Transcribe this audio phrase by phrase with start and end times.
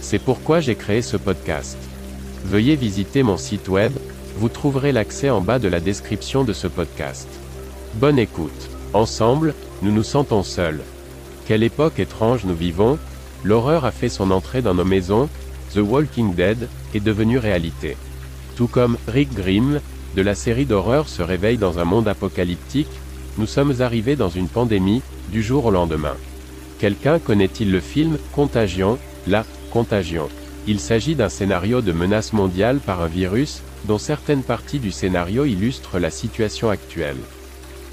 [0.00, 1.76] C'est pourquoi j'ai créé ce podcast.
[2.44, 3.92] Veuillez visiter mon site web,
[4.36, 7.28] vous trouverez l'accès en bas de la description de ce podcast.
[7.94, 8.70] Bonne écoute.
[8.94, 10.80] Ensemble, nous nous sentons seuls.
[11.46, 12.98] Quelle époque étrange nous vivons,
[13.44, 15.28] l'horreur a fait son entrée dans nos maisons,
[15.74, 17.96] The Walking Dead est devenu réalité.
[18.56, 19.80] Tout comme Rick Grimm,
[20.16, 22.88] de la série d'horreur se réveille dans un monde apocalyptique,
[23.36, 26.16] nous sommes arrivés dans une pandémie, du jour au lendemain.
[26.78, 30.28] Quelqu'un connaît-il le film Contagion La Contagion.
[30.66, 35.44] Il s'agit d'un scénario de menace mondiale par un virus, dont certaines parties du scénario
[35.44, 37.16] illustrent la situation actuelle.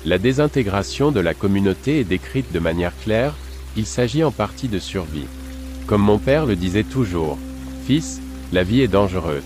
[0.06, 3.34] La désintégration de la communauté est décrite de manière claire,
[3.78, 5.28] il s'agit en partie de survie.
[5.88, 7.38] Comme mon père le disait toujours,
[7.86, 9.44] Fils, la vie est dangereuse.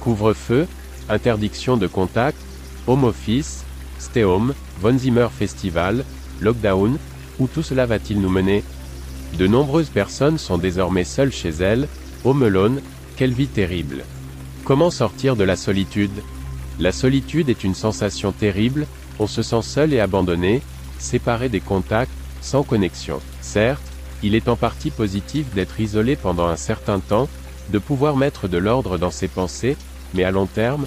[0.00, 0.66] Couvre-feu,
[1.08, 2.38] interdiction de contact,
[2.86, 3.64] home office,
[3.98, 6.04] stay home, Von Zimmer Festival,
[6.40, 6.98] lockdown,
[7.38, 8.62] où tout cela va-t-il nous mener?
[9.38, 11.88] De nombreuses personnes sont désormais seules chez elles,
[12.24, 12.80] home alone,
[13.16, 14.04] quelle vie terrible.
[14.64, 16.22] Comment sortir de la solitude?
[16.80, 18.86] La solitude est une sensation terrible,
[19.18, 20.62] on se sent seul et abandonné,
[20.98, 23.20] séparé des contacts, sans connexion.
[23.42, 23.82] Certes,
[24.22, 27.28] il est en partie positif d'être isolé pendant un certain temps,
[27.70, 29.76] de pouvoir mettre de l'ordre dans ses pensées,
[30.14, 30.86] mais à long terme,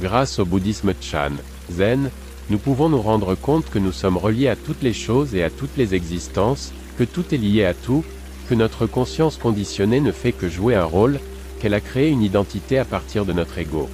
[0.00, 1.32] grâce au bouddhisme Chan,
[1.72, 2.10] Zen,
[2.50, 5.50] nous pouvons nous rendre compte que nous sommes reliés à toutes les choses et à
[5.50, 8.04] toutes les existences, que tout est lié à tout,
[8.50, 11.18] que notre conscience conditionnée ne fait que jouer un rôle,
[11.58, 13.88] qu'elle a créé une identité à partir de notre ego.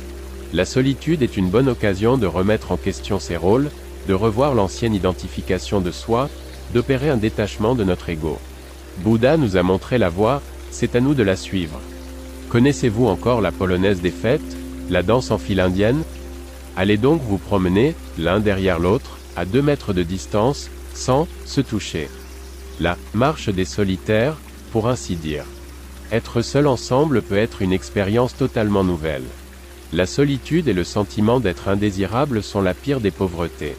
[0.53, 3.71] La solitude est une bonne occasion de remettre en question ces rôles,
[4.09, 6.28] de revoir l'ancienne identification de soi,
[6.75, 8.41] d'opérer un détachement de notre ego.
[9.05, 10.43] Bouddha nous a montré la voie,
[10.73, 11.78] c'est à nous de la suivre.
[12.49, 14.56] Connaissez-vous encore la polonaise des fêtes,
[14.91, 16.03] la danse en file indienne,
[16.77, 22.09] Allez donc vous promener, l'un derrière l'autre, à deux mètres de distance, sans se toucher.
[22.81, 24.37] La marche des solitaires,
[24.70, 25.44] pour ainsi dire.
[26.12, 29.25] Être seul ensemble peut être une expérience totalement nouvelle.
[29.92, 33.76] La solitude et le sentiment d'être indésirable sont la pire des pauvretés.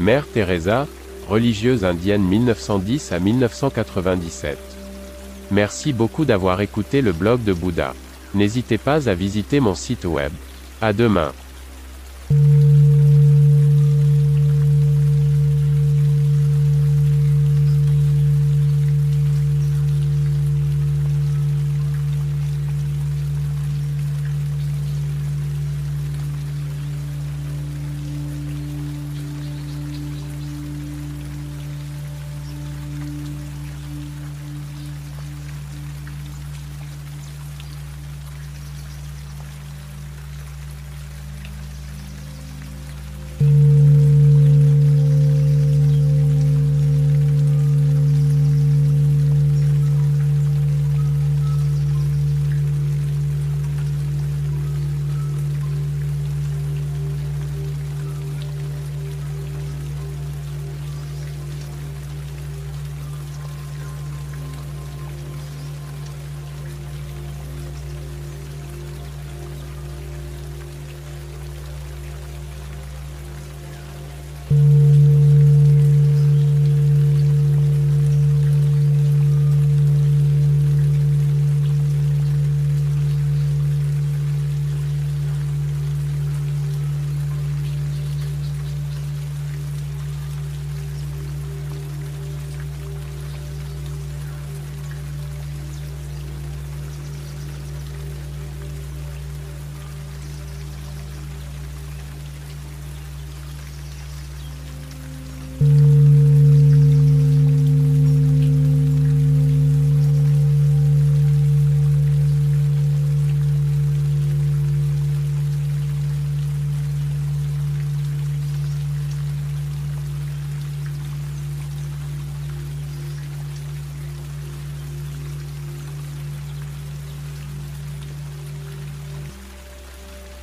[0.00, 0.86] Mère Teresa,
[1.28, 4.58] religieuse indienne 1910 à 1997.
[5.50, 7.94] Merci beaucoup d'avoir écouté le blog de Bouddha.
[8.34, 10.32] N'hésitez pas à visiter mon site web.
[10.80, 11.32] À demain.